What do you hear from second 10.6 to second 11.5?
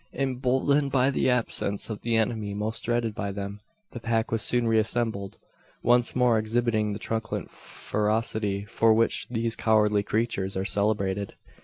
celebrated.